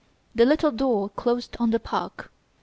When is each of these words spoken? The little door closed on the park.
The 0.33 0.45
little 0.47 0.71
door 0.71 1.09
closed 1.09 1.55
on 1.59 1.69
the 1.69 1.79
park. 1.79 2.31